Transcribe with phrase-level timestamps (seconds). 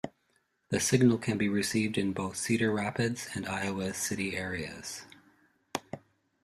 [0.69, 5.03] The signal can be received in both the Cedar Rapids and Iowa City areas.